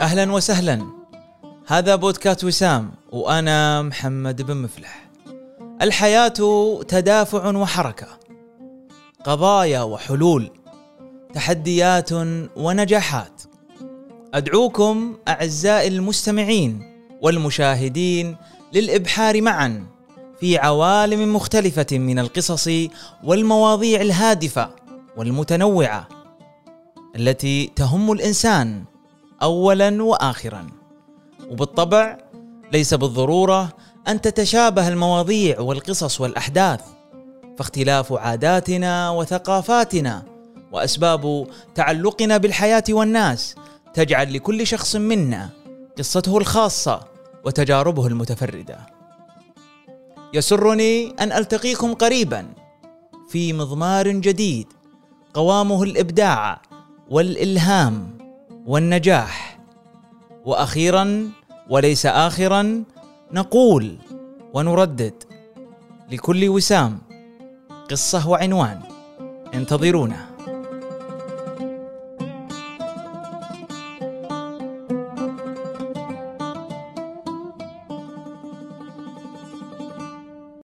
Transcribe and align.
أهلا 0.00 0.32
وسهلا. 0.32 0.86
هذا 1.66 1.96
بودكاست 1.96 2.44
وسام 2.44 2.90
وأنا 3.12 3.82
محمد 3.82 4.42
بن 4.42 4.56
مفلح. 4.56 5.10
الحياة 5.82 6.34
تدافع 6.88 7.56
وحركة 7.56 8.06
قضايا 9.24 9.82
وحلول 9.82 10.50
تحديات 11.34 12.08
ونجاحات. 12.56 13.42
أدعوكم 14.34 15.16
أعزائي 15.28 15.88
المستمعين 15.88 16.82
والمشاهدين 17.22 18.36
للإبحار 18.72 19.42
معا 19.42 19.86
في 20.40 20.58
عوالم 20.58 21.36
مختلفة 21.36 21.98
من 21.98 22.18
القصص 22.18 22.70
والمواضيع 23.24 24.00
الهادفة 24.00 24.70
والمتنوعة 25.16 26.08
التي 27.16 27.72
تهم 27.76 28.12
الإنسان 28.12 28.84
اولا 29.42 30.02
واخرا. 30.02 30.66
وبالطبع 31.50 32.18
ليس 32.72 32.94
بالضرورة 32.94 33.68
أن 34.08 34.20
تتشابه 34.20 34.88
المواضيع 34.88 35.60
والقصص 35.60 36.20
والأحداث 36.20 36.80
فاختلاف 37.58 38.12
عاداتنا 38.12 39.10
وثقافاتنا 39.10 40.22
وأسباب 40.72 41.46
تعلقنا 41.74 42.36
بالحياة 42.36 42.84
والناس 42.90 43.54
تجعل 43.94 44.34
لكل 44.34 44.66
شخص 44.66 44.96
منا 44.96 45.48
قصته 45.98 46.38
الخاصة 46.38 47.00
وتجاربه 47.44 48.06
المتفردة. 48.06 48.78
يسرني 50.34 51.14
أن 51.20 51.32
ألتقيكم 51.32 51.94
قريبا 51.94 52.48
في 53.28 53.52
مضمار 53.52 54.08
جديد 54.08 54.66
قوامه 55.34 55.82
الإبداع 55.82 56.60
والإلهام. 57.10 58.19
والنجاح. 58.70 59.58
وأخيرا 60.44 61.30
وليس 61.68 62.06
اخرا 62.06 62.84
نقول 63.32 63.96
ونردد 64.54 65.14
لكل 66.12 66.48
وسام 66.48 66.98
قصة 67.90 68.28
وعنوان 68.28 68.80
انتظرونا. 69.54 70.29